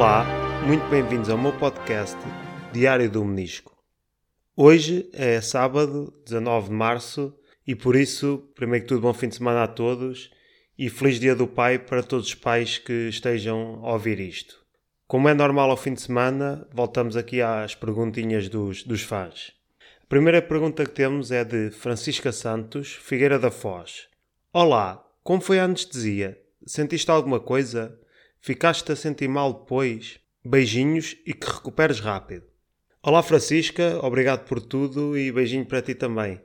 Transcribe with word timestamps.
Olá, 0.00 0.24
muito 0.64 0.88
bem-vindos 0.88 1.28
ao 1.28 1.36
meu 1.36 1.52
podcast 1.58 2.16
Diário 2.72 3.10
do 3.10 3.24
Menisco. 3.24 3.76
Hoje 4.54 5.10
é 5.12 5.40
sábado, 5.40 6.14
19 6.24 6.68
de 6.68 6.72
março, 6.72 7.34
e 7.66 7.74
por 7.74 7.96
isso, 7.96 8.48
primeiro 8.54 8.84
que 8.84 8.88
tudo, 8.90 9.00
bom 9.00 9.12
fim 9.12 9.26
de 9.26 9.34
semana 9.34 9.64
a 9.64 9.66
todos 9.66 10.30
e 10.78 10.88
feliz 10.88 11.18
Dia 11.18 11.34
do 11.34 11.48
Pai 11.48 11.80
para 11.80 12.00
todos 12.00 12.28
os 12.28 12.34
pais 12.36 12.78
que 12.78 13.08
estejam 13.08 13.80
a 13.84 13.92
ouvir 13.92 14.20
isto. 14.20 14.64
Como 15.04 15.28
é 15.28 15.34
normal 15.34 15.68
ao 15.68 15.76
fim 15.76 15.94
de 15.94 16.00
semana, 16.00 16.64
voltamos 16.72 17.16
aqui 17.16 17.42
às 17.42 17.74
perguntinhas 17.74 18.48
dos, 18.48 18.84
dos 18.84 19.02
fãs. 19.02 19.50
A 20.00 20.06
primeira 20.06 20.40
pergunta 20.40 20.84
que 20.84 20.92
temos 20.92 21.32
é 21.32 21.42
de 21.42 21.72
Francisca 21.72 22.30
Santos, 22.30 22.92
Figueira 22.92 23.36
da 23.36 23.50
Foz. 23.50 24.06
Olá, 24.52 25.04
como 25.24 25.40
foi 25.40 25.58
a 25.58 25.64
anestesia? 25.64 26.38
Sentiste 26.64 27.10
alguma 27.10 27.40
coisa? 27.40 27.98
Ficaste 28.40 28.92
a 28.92 28.96
sentir 28.96 29.28
mal 29.28 29.52
depois? 29.52 30.20
Beijinhos 30.44 31.16
e 31.26 31.34
que 31.34 31.46
recuperes 31.46 32.00
rápido. 32.00 32.46
Olá 33.02 33.22
Francisca, 33.22 33.98
obrigado 34.00 34.46
por 34.46 34.60
tudo 34.60 35.18
e 35.18 35.30
beijinho 35.32 35.66
para 35.66 35.82
ti 35.82 35.94
também. 35.94 36.40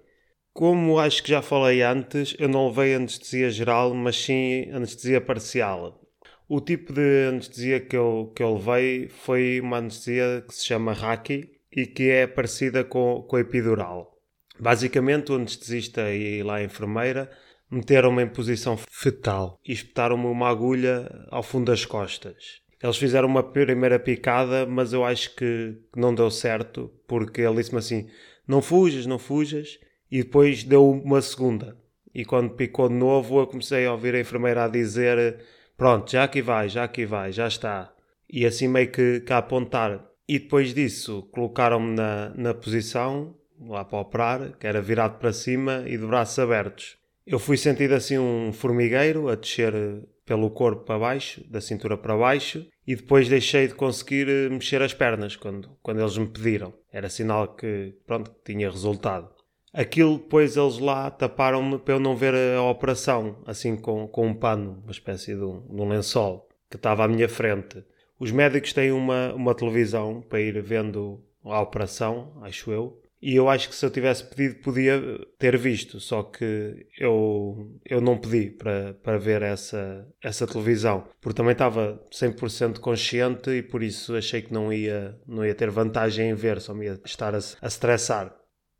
Como 0.52 1.00
acho 1.00 1.24
que 1.24 1.30
já 1.30 1.42
falei 1.42 1.82
antes, 1.84 2.36
eu 2.40 2.50
não 2.50 2.68
levei 2.68 2.96
anestesia 2.96 3.50
geral, 3.50 3.94
mas 3.94 4.16
sim 4.16 4.70
anestesia 4.72 5.22
parcial. 5.22 6.02
O 6.50 6.60
tipo 6.60 6.92
de 6.92 7.28
anestesia 7.30 7.80
que 7.80 7.96
eu, 7.96 8.34
que 8.36 8.44
eu 8.44 8.56
levei 8.56 9.08
foi 9.08 9.62
uma 9.62 9.78
anestesia 9.78 10.44
que 10.48 10.54
se 10.54 10.66
chama 10.66 10.92
Haki 10.92 11.52
e 11.72 11.86
que 11.86 12.10
é 12.10 12.28
parecida 12.28 12.84
com, 12.84 13.24
com 13.28 13.36
a 13.36 13.40
epidural. 13.40 14.20
Basicamente, 14.60 15.32
o 15.32 15.36
anestesista 15.36 16.12
e 16.12 16.44
lá 16.44 16.56
a 16.56 16.64
enfermeira 16.64 17.32
meteram-me 17.74 18.24
em 18.24 18.28
posição 18.28 18.78
fetal 18.78 19.60
e 19.66 19.74
espetaram-me 19.74 20.28
uma 20.28 20.50
agulha 20.50 21.10
ao 21.30 21.42
fundo 21.42 21.72
das 21.72 21.86
costas. 21.86 22.62
Eles 22.82 22.98
fizeram 22.98 23.28
uma 23.28 23.42
primeira 23.42 23.98
picada, 23.98 24.66
mas 24.66 24.94
eu 24.94 25.06
acho 25.06 25.36
que 25.36 25.78
não 25.96 26.14
deu 26.14 26.30
certo, 26.30 26.92
porque 27.08 27.42
ele 27.42 27.56
disse-me 27.56 27.80
assim: 27.80 28.10
não 28.48 28.62
fujas, 28.62 29.06
não 29.06 29.18
fujas, 29.18 29.80
e 30.12 30.22
depois 30.22 30.64
deu 30.64 30.90
uma 30.90 31.22
segunda. 31.22 31.78
E 32.14 32.24
quando 32.24 32.52
picou 32.52 32.90
de 32.90 32.96
novo, 32.96 33.40
eu 33.40 33.48
comecei 33.48 33.86
a 33.86 33.92
ouvir 33.94 34.14
a 34.16 34.20
enfermeira 34.20 34.66
a 34.66 34.68
dizer: 34.68 35.40
Pronto, 35.78 36.12
já 36.12 36.26
aqui 36.26 36.42
vai, 36.42 36.70
já 36.70 36.84
aqui 36.84 37.06
vai, 37.06 37.32
já 37.32 37.48
está. 37.48 37.94
E 38.30 38.46
assim 38.46 38.68
meio 38.68 38.92
que, 38.92 39.22
que 39.22 39.34
a 39.34 39.38
apontar. 39.38 40.06
E 40.28 40.40
depois 40.40 40.74
disso, 40.74 41.24
colocaram-me 41.32 41.96
na, 41.96 42.34
na 42.36 42.54
posição, 42.54 43.36
lá 43.60 43.84
para 43.84 44.00
operar, 44.00 44.58
que 44.58 44.68
era 44.68 44.82
virado 44.82 45.20
para 45.20 45.34
cima 45.34 45.84
e 45.86 45.98
de 45.98 46.06
braços 46.06 46.38
abertos. 46.40 46.98
Eu 47.26 47.40
fui 47.40 47.56
sentido 47.56 47.94
assim 47.94 48.18
um 48.18 48.52
formigueiro 48.52 49.30
a 49.30 49.36
descer 49.36 49.74
eh, 49.74 50.02
pelo 50.26 50.50
corpo 50.50 50.84
para 50.84 51.00
baixo, 51.00 51.42
da 51.50 51.62
cintura 51.62 51.98
para 51.98 52.18
baixo, 52.18 52.68
e 52.86 52.96
depois 52.96 53.30
deixei 53.30 53.68
de 53.68 53.76
conseguir 53.76 54.28
eh, 54.28 54.50
mexer 54.50 54.82
as 54.82 54.94
pernas 54.94 55.38
quando, 55.38 55.70
quando 55.82 56.02
eles 56.02 56.18
me 56.18 56.28
pediram. 56.28 56.74
Era 56.92 57.10
sinal 57.10 57.56
que, 57.56 57.96
pronto, 58.06 58.36
tinha 58.44 58.70
resultado. 58.70 59.30
Aquilo 59.74 60.18
depois 60.18 60.58
eles 60.58 60.78
lá 60.80 61.10
taparam-me 61.10 61.80
para 61.80 61.96
eu 61.96 62.00
não 62.00 62.16
ver 62.16 62.36
a 62.36 62.62
operação, 62.64 63.42
assim 63.46 63.78
com, 63.78 64.06
com 64.08 64.28
um 64.28 64.34
pano, 64.34 64.82
uma 64.84 64.92
espécie 64.92 65.34
de 65.34 65.44
um, 65.44 65.62
de 65.62 65.82
um 65.82 65.88
lençol, 65.88 66.48
que 66.70 66.76
estava 66.76 67.06
à 67.06 67.08
minha 67.08 67.30
frente. 67.30 67.84
Os 68.20 68.32
médicos 68.32 68.74
têm 68.74 68.92
uma, 68.92 69.34
uma 69.34 69.56
televisão 69.56 70.22
para 70.22 70.42
ir 70.42 70.62
vendo 70.62 71.24
a 71.44 71.62
operação, 71.62 72.34
acho 72.42 72.72
eu, 72.72 73.02
e 73.24 73.36
eu 73.36 73.48
acho 73.48 73.70
que 73.70 73.76
se 73.76 73.86
eu 73.86 73.90
tivesse 73.90 74.26
pedido 74.26 74.56
podia 74.56 75.02
ter 75.40 75.58
visto, 75.58 75.98
só 75.98 76.24
que 76.24 76.86
eu, 77.00 77.72
eu 77.86 78.02
não 78.02 78.18
pedi 78.18 78.50
para, 78.50 78.96
para 79.02 79.18
ver 79.18 79.42
essa, 79.42 80.06
essa 80.22 80.46
televisão, 80.46 81.06
porque 81.22 81.38
também 81.38 81.54
estava 81.54 82.04
100% 82.12 82.80
consciente 82.80 83.50
e 83.50 83.64
por 83.64 83.82
isso 83.82 84.14
achei 84.18 84.42
que 84.42 84.52
não 84.52 84.74
ia, 84.74 85.18
não 85.26 85.46
ia 85.46 85.56
ter 85.56 85.70
vantagem 85.70 86.32
em 86.32 86.34
ver, 86.34 86.60
só 86.60 86.74
me 86.74 86.86
ia 86.86 87.00
estar 87.06 87.34
a, 87.34 87.40
a 87.62 87.68
estressar. 87.68 88.36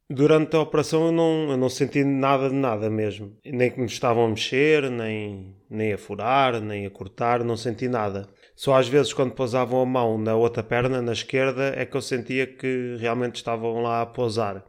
Durante 0.10 0.56
a 0.56 0.60
operação 0.60 1.08
eu 1.08 1.12
não, 1.12 1.52
eu 1.52 1.58
não 1.58 1.70
senti 1.70 2.04
nada 2.04 2.50
de 2.50 2.56
nada 2.56 2.90
mesmo, 2.90 3.38
nem 3.46 3.72
que 3.72 3.80
me 3.80 3.86
estavam 3.86 4.26
a 4.26 4.30
mexer, 4.30 4.92
nem, 4.92 5.56
nem 5.70 5.94
a 5.94 5.98
furar, 5.98 6.60
nem 6.62 6.86
a 6.86 6.90
cortar, 6.90 7.44
não 7.44 7.56
senti 7.56 7.88
nada. 7.88 8.28
Só 8.56 8.76
às 8.76 8.88
vezes, 8.88 9.14
quando 9.14 9.34
pousavam 9.34 9.82
a 9.82 9.86
mão 9.86 10.18
na 10.18 10.36
outra 10.36 10.62
perna, 10.62 11.02
na 11.02 11.14
esquerda, 11.14 11.74
é 11.76 11.86
que 11.86 11.96
eu 11.96 12.02
sentia 12.02 12.46
que 12.46 12.98
realmente 13.00 13.36
estavam 13.36 13.82
lá 13.82 14.02
a 14.02 14.06
pousar. 14.06 14.64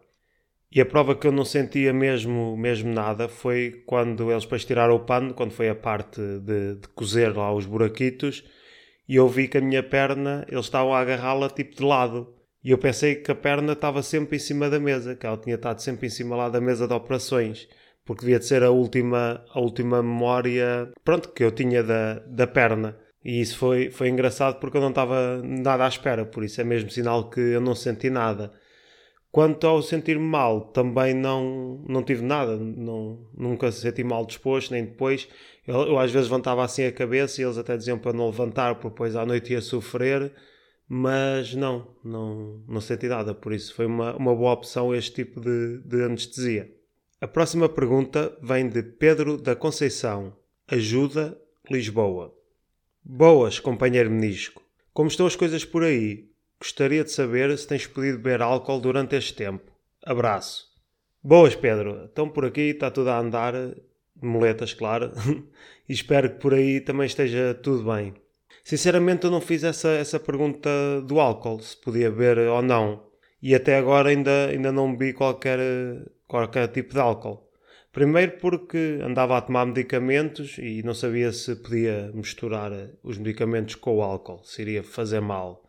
E 0.70 0.80
a 0.80 0.86
prova 0.86 1.14
que 1.14 1.26
eu 1.26 1.32
não 1.32 1.44
sentia 1.44 1.92
mesmo, 1.92 2.56
mesmo 2.56 2.92
nada 2.92 3.28
foi 3.28 3.82
quando 3.86 4.30
eles 4.30 4.44
depois 4.44 4.64
tiraram 4.64 4.96
o 4.96 5.00
pano, 5.00 5.34
quando 5.34 5.52
foi 5.52 5.68
a 5.68 5.74
parte 5.74 6.20
de, 6.20 6.76
de 6.76 6.88
cozer 6.94 7.36
lá 7.36 7.52
os 7.52 7.66
buraquitos, 7.66 8.44
e 9.08 9.16
eu 9.16 9.28
vi 9.28 9.46
que 9.46 9.58
a 9.58 9.60
minha 9.60 9.82
perna, 9.82 10.44
eles 10.48 10.64
estavam 10.64 10.94
a 10.94 11.00
agarrá-la 11.00 11.48
tipo 11.50 11.76
de 11.76 11.84
lado. 11.84 12.34
E 12.64 12.70
eu 12.70 12.78
pensei 12.78 13.16
que 13.16 13.30
a 13.30 13.34
perna 13.34 13.74
estava 13.74 14.02
sempre 14.02 14.36
em 14.36 14.38
cima 14.38 14.70
da 14.70 14.80
mesa, 14.80 15.14
que 15.14 15.26
ela 15.26 15.36
tinha 15.36 15.56
estado 15.56 15.80
sempre 15.80 16.06
em 16.06 16.10
cima 16.10 16.34
lá 16.34 16.48
da 16.48 16.60
mesa 16.62 16.88
de 16.88 16.94
operações, 16.94 17.68
porque 18.06 18.22
devia 18.22 18.38
de 18.38 18.46
ser 18.46 18.62
a 18.62 18.70
última, 18.70 19.44
a 19.52 19.60
última 19.60 20.02
memória, 20.02 20.90
pronto, 21.04 21.28
que 21.28 21.44
eu 21.44 21.50
tinha 21.50 21.82
da, 21.82 22.20
da 22.20 22.46
perna. 22.46 22.96
E 23.22 23.40
isso 23.40 23.58
foi, 23.58 23.90
foi 23.90 24.08
engraçado 24.08 24.58
porque 24.60 24.78
eu 24.78 24.80
não 24.80 24.88
estava 24.90 25.42
nada 25.42 25.84
à 25.84 25.88
espera, 25.88 26.24
por 26.24 26.42
isso 26.42 26.60
é 26.60 26.64
mesmo 26.64 26.90
sinal 26.90 27.28
que 27.28 27.40
eu 27.40 27.60
não 27.60 27.74
senti 27.74 28.08
nada. 28.08 28.50
Quanto 29.30 29.66
ao 29.66 29.82
sentir-me 29.82 30.24
mal, 30.24 30.60
também 30.68 31.12
não, 31.12 31.84
não 31.88 32.02
tive 32.02 32.22
nada, 32.22 32.56
não, 32.56 33.26
nunca 33.36 33.70
senti 33.72 34.04
mal 34.04 34.24
disposto, 34.24 34.70
nem 34.70 34.84
depois. 34.84 35.28
Eu, 35.66 35.82
eu, 35.88 35.98
às 35.98 36.10
vezes 36.10 36.30
levantava 36.30 36.64
assim 36.64 36.84
a 36.86 36.92
cabeça 36.92 37.40
e 37.40 37.44
eles 37.44 37.58
até 37.58 37.76
diziam 37.76 37.98
para 37.98 38.12
não 38.12 38.26
levantar, 38.26 38.76
porque 38.76 38.90
depois 38.90 39.16
à 39.16 39.26
noite 39.26 39.52
ia 39.52 39.60
sofrer, 39.60 40.32
mas 40.88 41.54
não, 41.54 41.96
não, 42.04 42.62
não 42.68 42.80
senti 42.80 43.08
nada, 43.08 43.34
por 43.34 43.52
isso 43.52 43.74
foi 43.74 43.86
uma, 43.86 44.14
uma 44.16 44.34
boa 44.34 44.52
opção 44.52 44.94
este 44.94 45.24
tipo 45.24 45.40
de, 45.40 45.78
de 45.78 46.02
anestesia. 46.02 46.70
A 47.20 47.26
próxima 47.26 47.68
pergunta 47.68 48.36
vem 48.42 48.68
de 48.68 48.82
Pedro 48.82 49.36
da 49.38 49.56
Conceição, 49.56 50.36
Ajuda, 50.68 51.38
Lisboa. 51.70 52.34
Boas, 53.02 53.58
companheiro 53.58 54.10
menisco. 54.10 54.62
Como 54.92 55.08
estão 55.08 55.26
as 55.26 55.36
coisas 55.36 55.64
por 55.64 55.82
aí? 55.82 56.28
Gostaria 56.60 57.04
de 57.04 57.10
saber 57.10 57.56
se 57.58 57.66
tens 57.66 57.86
podido 57.86 58.18
beber 58.18 58.42
álcool 58.42 58.80
durante 58.80 59.16
este 59.16 59.34
tempo. 59.34 59.72
Abraço. 60.04 60.66
Boas, 61.22 61.54
Pedro. 61.54 62.04
Estão 62.04 62.28
por 62.28 62.44
aqui, 62.44 62.60
está 62.60 62.90
tudo 62.90 63.10
a 63.10 63.18
andar, 63.18 63.54
moletas, 64.20 64.72
claro, 64.72 65.12
e 65.88 65.92
espero 65.92 66.30
que 66.30 66.40
por 66.40 66.54
aí 66.54 66.80
também 66.80 67.06
esteja 67.06 67.54
tudo 67.54 67.90
bem. 67.92 68.14
Sinceramente, 68.64 69.24
eu 69.24 69.30
não 69.30 69.42
fiz 69.42 69.62
essa, 69.62 69.90
essa 69.90 70.18
pergunta 70.18 70.70
do 71.02 71.20
álcool, 71.20 71.60
se 71.60 71.76
podia 71.76 72.10
beber 72.10 72.38
ou 72.48 72.62
não, 72.62 73.04
e 73.42 73.54
até 73.54 73.76
agora 73.76 74.08
ainda, 74.08 74.46
ainda 74.46 74.72
não 74.72 74.90
bebi 74.96 75.12
qualquer, 75.12 75.58
qualquer 76.26 76.68
tipo 76.68 76.94
de 76.94 76.98
álcool. 76.98 77.46
Primeiro 77.92 78.38
porque 78.38 78.98
andava 79.02 79.36
a 79.36 79.42
tomar 79.42 79.66
medicamentos 79.66 80.56
e 80.58 80.82
não 80.82 80.94
sabia 80.94 81.30
se 81.30 81.54
podia 81.56 82.10
misturar 82.14 82.72
os 83.02 83.18
medicamentos 83.18 83.74
com 83.74 83.98
o 83.98 84.02
álcool, 84.02 84.42
se 84.42 84.62
iria 84.62 84.82
fazer 84.82 85.20
mal. 85.20 85.62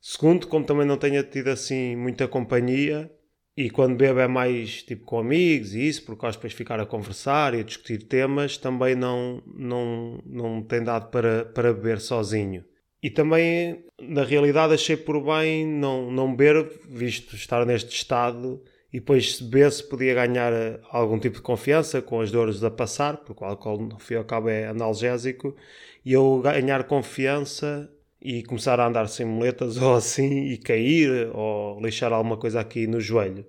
Segundo, 0.00 0.46
como 0.46 0.64
também 0.64 0.86
não 0.86 0.96
tenho 0.96 1.22
tido 1.24 1.48
assim 1.48 1.94
muita 1.96 2.26
companhia 2.26 3.10
e 3.56 3.68
quando 3.70 3.96
bebo 3.96 4.20
é 4.20 4.28
mais 4.28 4.82
tipo 4.82 5.04
com 5.04 5.18
amigos 5.18 5.74
e 5.74 5.86
isso, 5.86 6.04
porque 6.04 6.20
gosto 6.20 6.38
depois 6.38 6.52
de 6.52 6.56
ficar 6.56 6.80
a 6.80 6.86
conversar 6.86 7.54
e 7.54 7.60
a 7.60 7.62
discutir 7.62 8.04
temas, 8.04 8.56
também 8.56 8.94
não, 8.94 9.42
não, 9.46 10.22
não 10.24 10.62
tem 10.62 10.82
dado 10.82 11.10
para, 11.10 11.44
para 11.44 11.72
beber 11.72 12.00
sozinho. 12.00 12.64
E 13.02 13.10
também, 13.10 13.84
na 14.00 14.22
realidade, 14.22 14.74
achei 14.74 14.96
por 14.96 15.20
bem 15.22 15.66
não, 15.66 16.10
não 16.10 16.34
beber, 16.34 16.70
visto 16.88 17.34
estar 17.34 17.66
neste 17.66 17.94
estado 17.94 18.62
e 18.92 19.00
depois 19.00 19.36
se 19.36 19.44
bebesse 19.44 19.82
podia 19.88 20.14
ganhar 20.14 20.52
algum 20.90 21.18
tipo 21.18 21.36
de 21.36 21.42
confiança 21.42 22.00
com 22.00 22.20
as 22.20 22.30
dores 22.30 22.62
a 22.62 22.70
passar, 22.70 23.18
porque 23.18 23.42
o 23.42 23.46
álcool 23.46 23.78
no 23.78 23.98
fim 23.98 24.14
ao 24.14 24.24
cabo 24.24 24.50
é 24.50 24.66
analgésico, 24.66 25.56
e 26.04 26.12
eu 26.12 26.40
ganhar 26.42 26.84
confiança 26.84 27.90
e 28.22 28.42
começar 28.44 28.78
a 28.78 28.86
andar 28.86 29.08
sem 29.08 29.26
muletas 29.26 29.76
ou 29.82 29.94
assim 29.94 30.44
e 30.44 30.56
cair 30.56 31.30
ou 31.34 31.80
lixar 31.80 32.12
alguma 32.12 32.36
coisa 32.36 32.60
aqui 32.60 32.86
no 32.86 33.00
joelho. 33.00 33.44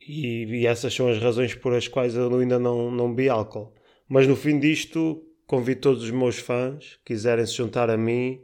E, 0.00 0.44
e 0.44 0.66
essas 0.66 0.94
são 0.94 1.08
as 1.08 1.18
razões 1.18 1.54
por 1.54 1.74
as 1.74 1.88
quais 1.88 2.14
eu 2.14 2.34
ainda 2.38 2.58
não, 2.58 2.90
não 2.90 3.12
bebi 3.12 3.28
álcool. 3.28 3.74
Mas 4.08 4.26
no 4.26 4.36
fim 4.36 4.58
disto, 4.58 5.22
convido 5.46 5.80
todos 5.80 6.02
os 6.04 6.10
meus 6.10 6.38
fãs, 6.38 6.98
quiserem 7.04 7.44
se 7.44 7.54
juntar 7.54 7.90
a 7.90 7.96
mim, 7.96 8.40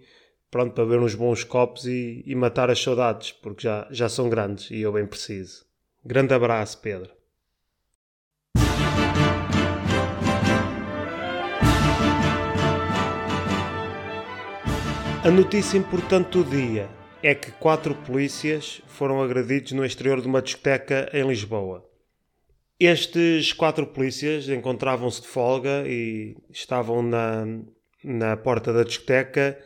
pronto, 0.51 0.75
para 0.75 0.85
ver 0.85 0.99
uns 0.99 1.15
bons 1.15 1.45
copos 1.45 1.87
e, 1.87 2.23
e 2.27 2.35
matar 2.35 2.69
as 2.71 2.83
saudades, 2.83 3.33
porque 3.33 3.63
já, 3.63 3.87
já 3.91 4.09
são 4.09 4.29
grandes 4.29 4.71
e 4.71 4.81
eu 4.81 4.93
bem 4.93 5.07
preciso. 5.07 5.65
Grande 6.05 6.35
abraço, 6.35 6.81
Pedro. 6.81 7.22
A 15.25 15.31
notícia 15.31 15.79
importante 15.79 16.31
do 16.31 16.43
dia 16.43 16.91
é 17.23 17.33
que 17.33 17.53
quatro 17.53 17.95
polícias 17.95 18.83
foram 18.89 19.23
agredidos 19.23 19.71
no 19.71 19.85
exterior 19.85 20.21
de 20.21 20.27
uma 20.27 20.43
discoteca 20.43 21.09
em 21.15 21.25
Lisboa. 21.25 21.89
Estes 22.81 23.53
quatro 23.53 23.87
polícias 23.87 24.49
encontravam-se 24.49 25.23
de 25.23 25.29
folga 25.29 25.85
e 25.87 26.37
estavam 26.51 27.05
na, 27.05 27.47
na 28.03 28.37
porta 28.37 28.73
da 28.73 28.83
discoteca 28.83 29.57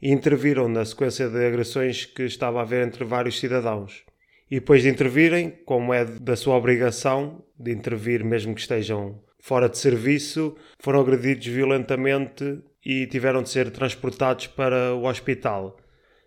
e 0.00 0.10
interviram 0.10 0.66
na 0.66 0.82
sequência 0.82 1.28
de 1.28 1.46
agressões 1.46 2.06
que 2.06 2.22
estava 2.22 2.60
a 2.60 2.62
haver 2.62 2.86
entre 2.86 3.04
vários 3.04 3.38
cidadãos. 3.38 4.04
E 4.50 4.60
depois 4.60 4.80
de 4.80 4.88
intervirem, 4.88 5.50
como 5.66 5.92
é 5.92 6.06
da 6.06 6.36
sua 6.36 6.56
obrigação 6.56 7.44
de 7.60 7.70
intervir 7.70 8.24
mesmo 8.24 8.54
que 8.54 8.62
estejam 8.62 9.22
fora 9.38 9.68
de 9.68 9.76
serviço, 9.76 10.56
foram 10.78 11.02
agredidos 11.02 11.48
violentamente 11.48 12.62
e 12.84 13.06
tiveram 13.06 13.42
de 13.42 13.50
ser 13.50 13.70
transportados 13.70 14.46
para 14.46 14.94
o 14.94 15.04
hospital. 15.04 15.76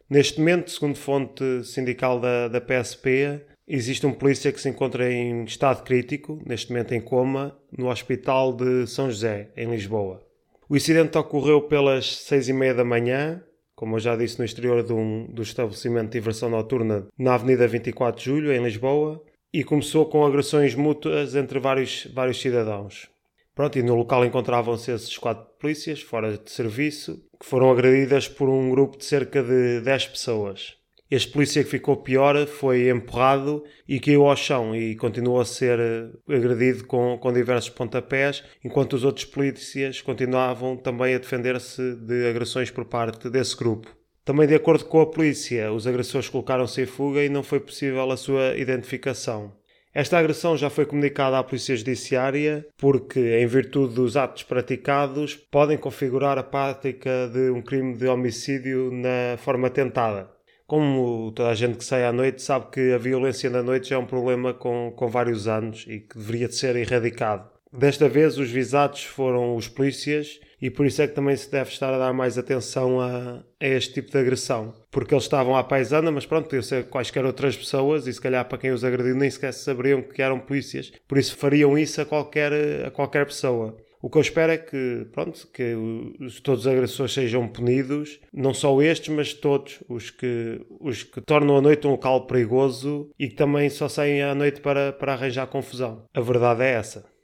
Neste 0.09 0.39
momento, 0.39 0.71
segundo 0.71 0.95
fonte 0.95 1.63
sindical 1.63 2.19
da, 2.19 2.47
da 2.47 2.61
PSP, 2.61 3.41
existe 3.67 4.05
um 4.05 4.13
polícia 4.13 4.51
que 4.51 4.61
se 4.61 4.69
encontra 4.69 5.11
em 5.11 5.43
estado 5.43 5.83
crítico, 5.83 6.41
neste 6.45 6.71
momento 6.71 6.93
em 6.93 7.01
coma, 7.01 7.57
no 7.75 7.89
Hospital 7.89 8.53
de 8.53 8.85
São 8.87 9.09
José, 9.09 9.49
em 9.57 9.69
Lisboa. 9.69 10.23
O 10.69 10.75
incidente 10.75 11.17
ocorreu 11.17 11.61
pelas 11.63 12.17
seis 12.17 12.49
e 12.49 12.53
meia 12.53 12.73
da 12.73 12.83
manhã, 12.83 13.43
como 13.75 13.95
eu 13.95 13.99
já 13.99 14.15
disse, 14.15 14.39
no 14.39 14.45
exterior 14.45 14.83
de 14.83 14.93
um, 14.93 15.27
do 15.27 15.41
estabelecimento 15.41 16.05
de 16.05 16.19
diversão 16.19 16.49
noturna 16.49 17.07
na 17.17 17.33
Avenida 17.33 17.67
24 17.67 18.19
de 18.19 18.25
Julho, 18.25 18.53
em 18.53 18.63
Lisboa, 18.63 19.21
e 19.53 19.63
começou 19.63 20.05
com 20.05 20.25
agressões 20.25 20.75
mútuas 20.75 21.35
entre 21.35 21.59
vários, 21.59 22.07
vários 22.13 22.39
cidadãos. 22.39 23.09
Pronto, 23.55 23.79
e 23.79 23.83
no 23.83 23.95
local 23.95 24.25
encontravam-se 24.25 24.91
esses 24.91 25.17
quatro 25.17 25.45
polícias, 25.57 26.01
fora 26.01 26.37
de 26.37 26.51
serviço, 26.51 27.23
que 27.39 27.45
foram 27.45 27.71
agredidas 27.71 28.27
por 28.27 28.49
um 28.49 28.69
grupo 28.69 28.97
de 28.97 29.05
cerca 29.05 29.41
de 29.41 29.79
10 29.79 30.07
pessoas. 30.07 30.73
Este 31.09 31.31
polícia 31.31 31.63
que 31.63 31.69
ficou 31.69 31.97
pior 31.97 32.45
foi 32.47 32.89
empurrado 32.89 33.63
e 33.87 33.97
caiu 33.99 34.25
ao 34.27 34.35
chão 34.35 34.75
e 34.75 34.95
continuou 34.95 35.39
a 35.39 35.45
ser 35.45 35.79
eh, 35.79 36.35
agredido 36.35 36.85
com, 36.85 37.17
com 37.17 37.31
diversos 37.31 37.69
pontapés, 37.69 38.43
enquanto 38.61 38.93
os 38.93 39.05
outros 39.05 39.23
polícias 39.23 40.01
continuavam 40.01 40.75
também 40.75 41.15
a 41.15 41.19
defender-se 41.19 41.95
de 41.95 42.27
agressões 42.27 42.71
por 42.71 42.85
parte 42.85 43.29
desse 43.29 43.55
grupo. 43.55 43.87
Também 44.25 44.47
de 44.47 44.55
acordo 44.55 44.83
com 44.85 44.99
a 44.99 45.05
polícia, 45.05 45.71
os 45.71 45.85
agressores 45.85 46.27
colocaram-se 46.27 46.81
em 46.81 46.85
fuga 46.87 47.23
e 47.23 47.29
não 47.29 47.43
foi 47.43 47.59
possível 47.59 48.11
a 48.11 48.17
sua 48.17 48.57
identificação. 48.57 49.53
Esta 49.95 50.19
agressão 50.19 50.57
já 50.57 50.69
foi 50.69 50.85
comunicada 50.85 51.39
à 51.39 51.43
Polícia 51.43 51.73
Judiciária 51.73 52.67
porque, 52.77 53.37
em 53.37 53.47
virtude 53.47 53.95
dos 53.95 54.17
atos 54.17 54.43
praticados, 54.43 55.35
podem 55.35 55.77
configurar 55.77 56.37
a 56.37 56.43
prática 56.43 57.29
de 57.31 57.49
um 57.49 57.61
crime 57.61 57.95
de 57.95 58.05
homicídio 58.05 58.91
na 58.91 59.37
forma 59.37 59.69
tentada. 59.69 60.29
Como 60.67 61.31
toda 61.31 61.47
a 61.47 61.55
gente 61.55 61.77
que 61.77 61.85
sai 61.85 62.03
à 62.03 62.11
noite 62.11 62.41
sabe 62.41 62.71
que 62.71 62.91
a 62.91 62.97
violência 62.97 63.49
na 63.49 63.63
noite 63.63 63.87
já 63.87 63.95
é 63.95 63.99
um 63.99 64.05
problema 64.05 64.53
com, 64.53 64.91
com 64.93 65.07
vários 65.07 65.47
anos 65.47 65.85
e 65.87 66.01
que 66.01 66.17
deveria 66.17 66.49
de 66.49 66.55
ser 66.55 66.75
erradicado. 66.75 67.54
Desta 67.77 68.07
vez, 68.07 68.37
os 68.37 68.49
visados 68.49 69.03
foram 69.03 69.55
os 69.55 69.67
polícias 69.67 70.39
e 70.61 70.69
por 70.69 70.85
isso 70.85 71.01
é 71.01 71.07
que 71.07 71.13
também 71.13 71.35
se 71.35 71.51
deve 71.51 71.69
estar 71.69 71.93
a 71.93 71.97
dar 71.97 72.13
mais 72.13 72.37
atenção 72.37 73.01
a, 73.01 73.43
a 73.59 73.67
este 73.67 73.95
tipo 73.95 74.11
de 74.11 74.17
agressão. 74.17 74.73
Porque 74.89 75.13
eles 75.13 75.25
estavam 75.25 75.55
à 75.55 75.63
paisana, 75.63 76.09
mas 76.09 76.25
pronto, 76.25 76.45
podiam 76.45 76.63
ser 76.63 76.85
quaisquer 76.85 77.25
outras 77.25 77.57
pessoas 77.57 78.07
e 78.07 78.13
se 78.13 78.21
calhar 78.21 78.45
para 78.45 78.57
quem 78.57 78.71
os 78.71 78.83
agrediu 78.83 79.15
nem 79.15 79.29
sequer 79.29 79.53
saberiam 79.53 80.01
que 80.01 80.21
eram 80.21 80.39
polícias. 80.39 80.91
Por 81.05 81.17
isso 81.17 81.35
fariam 81.35 81.77
isso 81.77 81.99
a 81.99 82.05
qualquer, 82.05 82.53
a 82.85 82.91
qualquer 82.91 83.25
pessoa. 83.25 83.75
O 84.01 84.09
que 84.09 84.17
eu 84.17 84.21
espero 84.21 84.51
é 84.51 84.57
que, 84.57 85.07
pronto, 85.11 85.47
que 85.51 85.73
os, 86.19 86.39
todos 86.39 86.61
os 86.61 86.71
agressores 86.71 87.11
sejam 87.11 87.47
punidos, 87.47 88.19
não 88.31 88.53
só 88.53 88.79
estes, 88.81 89.09
mas 89.09 89.33
todos 89.33 89.83
os 89.89 90.11
que, 90.11 90.61
os 90.79 91.03
que 91.03 91.21
tornam 91.21 91.57
a 91.57 91.61
noite 91.61 91.87
um 91.87 91.91
local 91.91 92.27
perigoso 92.27 93.09
e 93.17 93.27
que 93.27 93.35
também 93.35 93.67
só 93.69 93.89
saem 93.89 94.21
à 94.21 94.35
noite 94.35 94.61
para, 94.61 94.93
para 94.93 95.13
arranjar 95.13 95.47
confusão. 95.47 96.05
A 96.13 96.21
verdade 96.21 96.61
é 96.63 96.73
essa. 96.73 97.14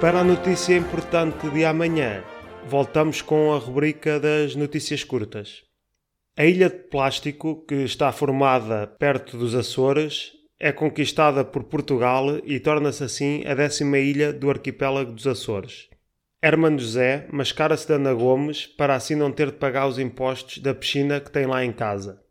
Para 0.00 0.20
a 0.20 0.24
notícia 0.24 0.76
importante 0.76 1.50
de 1.50 1.64
amanhã, 1.64 2.22
voltamos 2.68 3.20
com 3.20 3.52
a 3.52 3.58
rubrica 3.58 4.20
das 4.20 4.54
notícias 4.54 5.02
curtas. 5.02 5.64
A 6.36 6.44
ilha 6.44 6.70
de 6.70 6.76
plástico, 6.76 7.66
que 7.66 7.74
está 7.82 8.12
formada 8.12 8.86
perto 8.86 9.36
dos 9.36 9.56
Açores, 9.56 10.34
é 10.56 10.70
conquistada 10.70 11.44
por 11.44 11.64
Portugal 11.64 12.38
e 12.44 12.60
torna-se 12.60 13.02
assim 13.02 13.44
a 13.44 13.54
décima 13.56 13.98
ilha 13.98 14.32
do 14.32 14.48
arquipélago 14.48 15.10
dos 15.10 15.26
Açores. 15.26 15.88
Hermano 16.40 16.78
José 16.78 17.26
mascara-se 17.32 17.88
de 17.88 17.94
Ana 17.94 18.14
Gomes 18.14 18.68
para 18.68 18.94
assim 18.94 19.16
não 19.16 19.32
ter 19.32 19.50
de 19.50 19.56
pagar 19.56 19.88
os 19.88 19.98
impostos 19.98 20.58
da 20.58 20.72
piscina 20.72 21.18
que 21.18 21.32
tem 21.32 21.44
lá 21.44 21.64
em 21.64 21.72
casa 21.72 22.22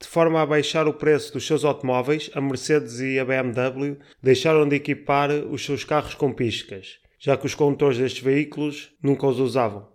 de 0.00 0.08
forma 0.08 0.40
a 0.40 0.46
baixar 0.46 0.88
o 0.88 0.94
preço 0.94 1.34
dos 1.34 1.46
seus 1.46 1.64
automóveis, 1.64 2.30
a 2.34 2.40
Mercedes 2.40 3.00
e 3.00 3.18
a 3.18 3.24
BMW 3.24 3.98
deixaram 4.22 4.66
de 4.66 4.76
equipar 4.76 5.30
os 5.30 5.64
seus 5.64 5.84
carros 5.84 6.14
com 6.14 6.32
piscas, 6.32 6.98
já 7.18 7.36
que 7.36 7.44
os 7.44 7.54
condutores 7.54 7.98
destes 7.98 8.22
veículos 8.22 8.92
nunca 9.02 9.26
os 9.26 9.38
usavam. 9.38 9.90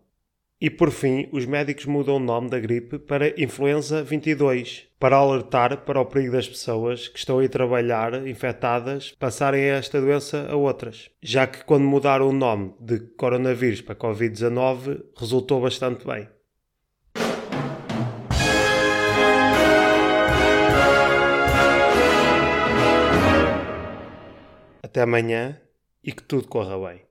E 0.62 0.70
por 0.70 0.90
fim, 0.90 1.28
os 1.34 1.46
médicos 1.46 1.86
mudam 1.86 2.16
o 2.16 2.20
nome 2.20 2.50
da 2.50 2.60
gripe 2.60 2.98
para 2.98 3.40
Influenza 3.42 4.02
22, 4.04 4.88
para 4.98 5.18
alertar 5.18 5.84
para 5.84 6.00
o 6.00 6.06
perigo 6.06 6.32
das 6.32 6.48
pessoas 6.48 7.08
que 7.08 7.20
estão 7.20 7.40
a 7.40 7.50
trabalhar 7.50 8.26
infectadas 8.26 9.12
passarem 9.20 9.64
esta 9.64 10.00
doença 10.00 10.48
a 10.50 10.56
outras, 10.56 11.10
já 11.22 11.46
que 11.46 11.66
quando 11.66 11.84
mudaram 11.84 12.30
o 12.30 12.34
nome 12.34 12.74
de 12.80 13.00
coronavírus 13.00 13.82
para 13.82 13.96
Covid-19 13.96 15.04
resultou 15.18 15.62
bastante 15.62 16.06
bem. 16.06 16.35
Até 24.96 25.02
amanhã 25.02 25.62
e 26.02 26.14
que 26.14 26.24
tudo 26.24 26.48
corra 26.48 26.78
bem. 26.80 27.02